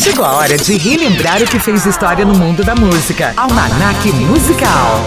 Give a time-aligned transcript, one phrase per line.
[0.00, 3.34] Chegou a hora de relembrar o que fez história no mundo da música.
[3.36, 5.00] Almanac Musical.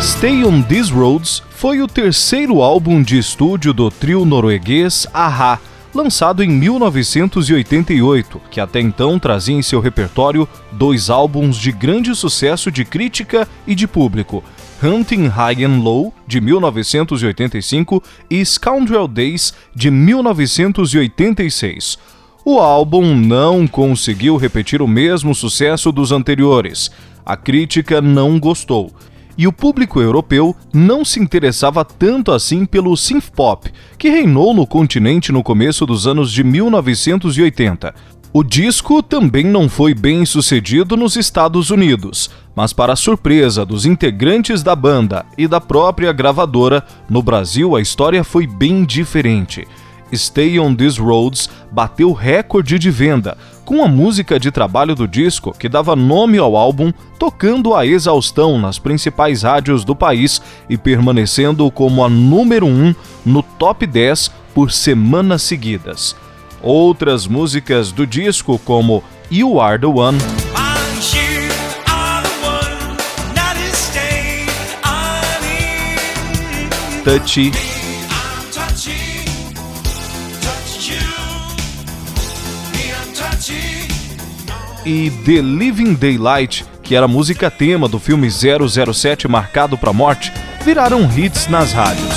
[0.00, 5.60] Stay on These Roads foi o terceiro álbum de estúdio do trio norueguês Aha,
[5.94, 12.70] lançado em 1988, que até então trazia em seu repertório dois álbuns de grande sucesso
[12.70, 14.42] de crítica e de público.
[14.82, 22.15] Hunting High and Low, de 1985, e Scoundrel Days, de 1986.
[22.48, 26.92] O álbum não conseguiu repetir o mesmo sucesso dos anteriores.
[27.24, 28.92] A crítica não gostou.
[29.36, 33.68] E o público europeu não se interessava tanto assim pelo synth pop,
[33.98, 37.92] que reinou no continente no começo dos anos de 1980.
[38.32, 44.62] O disco também não foi bem sucedido nos Estados Unidos, mas, para surpresa dos integrantes
[44.62, 49.66] da banda e da própria gravadora, no Brasil a história foi bem diferente.
[50.12, 55.52] Stay on These Roads bateu recorde de venda, com a música de trabalho do disco
[55.52, 60.40] que dava nome ao álbum, tocando a exaustão nas principais rádios do país
[60.70, 66.14] e permanecendo como a número 1 um no top 10 por semanas seguidas.
[66.62, 70.18] Outras músicas do disco, como You Are the One.
[77.04, 77.52] Touchy
[84.86, 90.32] e The Living Daylight, que era música tema do filme 007 Marcado para Morte,
[90.64, 92.14] viraram hits nas rádios.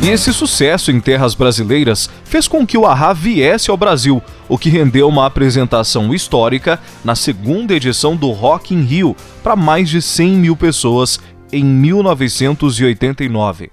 [0.00, 4.56] E esse sucesso em terras brasileiras fez com que o Ahá viesse ao Brasil, o
[4.56, 10.02] que rendeu uma apresentação histórica na segunda edição do Rock in Rio para mais de
[10.02, 11.20] 100 mil pessoas
[11.52, 13.70] em 1989.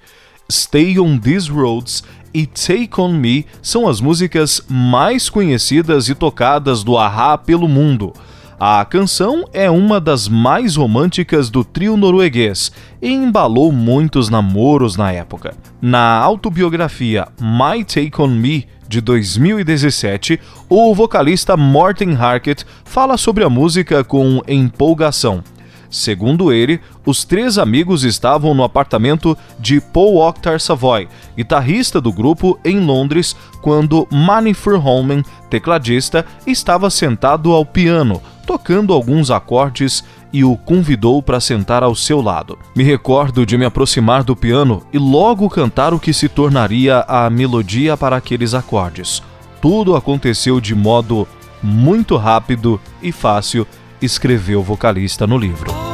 [0.51, 6.83] Stay on These Roads e Take On Me são as músicas mais conhecidas e tocadas
[6.83, 8.13] do Ahá pelo mundo.
[8.59, 12.71] A canção é uma das mais românticas do trio norueguês
[13.01, 15.55] e embalou muitos namoros na época.
[15.81, 23.49] Na autobiografia My Take On Me, de 2017, o vocalista Morten Harket fala sobre a
[23.49, 25.43] música com empolgação.
[25.89, 31.07] Segundo ele, os três amigos estavam no apartamento de Paul Octar Savoy,
[31.37, 39.31] guitarrista do grupo em Londres, quando Manny Verholmen, tecladista, estava sentado ao piano, tocando alguns
[39.31, 42.57] acordes e o convidou para sentar ao seu lado.
[42.75, 47.29] Me recordo de me aproximar do piano e logo cantar o que se tornaria a
[47.29, 49.23] melodia para aqueles acordes.
[49.61, 51.27] Tudo aconteceu de modo
[51.63, 53.65] muito rápido e fácil,
[54.01, 55.84] escreveu o vocalista no livro.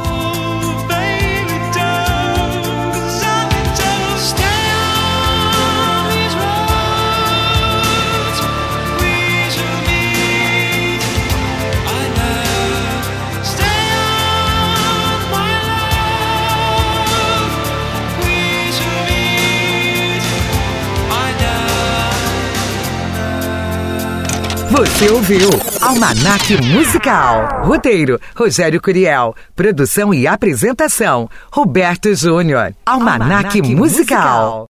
[24.72, 25.50] Você ouviu
[25.82, 27.62] Almanac Musical.
[27.62, 29.34] Roteiro: Rogério Curiel.
[29.54, 32.72] Produção e apresentação: Roberto Júnior.
[32.86, 33.76] Almanac, Almanac Musical.
[33.76, 34.68] Musical.